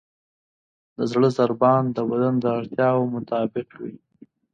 [0.97, 3.95] د زړه ضربان د بدن د اړتیاوو مطابق وي.